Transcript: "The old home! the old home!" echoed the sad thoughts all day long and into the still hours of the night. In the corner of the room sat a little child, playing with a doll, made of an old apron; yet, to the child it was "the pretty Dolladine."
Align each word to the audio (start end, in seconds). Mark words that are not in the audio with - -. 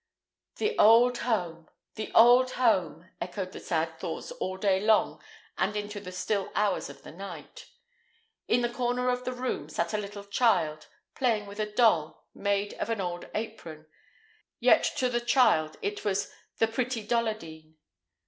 "The 0.55 0.75
old 0.79 1.19
home! 1.19 1.69
the 1.93 2.11
old 2.15 2.49
home!" 2.53 3.07
echoed 3.21 3.51
the 3.51 3.59
sad 3.59 3.99
thoughts 3.99 4.31
all 4.31 4.57
day 4.57 4.79
long 4.79 5.21
and 5.59 5.75
into 5.75 5.99
the 5.99 6.11
still 6.11 6.51
hours 6.55 6.89
of 6.89 7.03
the 7.03 7.11
night. 7.11 7.67
In 8.47 8.61
the 8.61 8.69
corner 8.73 9.09
of 9.09 9.25
the 9.25 9.31
room 9.31 9.69
sat 9.69 9.93
a 9.93 9.99
little 9.99 10.23
child, 10.23 10.87
playing 11.13 11.45
with 11.45 11.59
a 11.59 11.71
doll, 11.71 12.25
made 12.33 12.73
of 12.79 12.89
an 12.89 12.99
old 12.99 13.29
apron; 13.35 13.85
yet, 14.59 14.83
to 14.97 15.07
the 15.07 15.21
child 15.21 15.77
it 15.83 16.03
was 16.03 16.31
"the 16.57 16.67
pretty 16.67 17.05
Dolladine." 17.07 17.75